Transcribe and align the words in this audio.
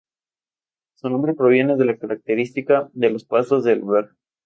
Su 0.95 1.11
nombre 1.11 1.35
proviene 1.35 1.75
de 1.77 1.85
la 1.85 1.95
característica 1.95 2.89
de 2.93 3.11
los 3.11 3.23
pastos 3.23 3.63
del 3.63 3.81
lugar. 3.81 4.09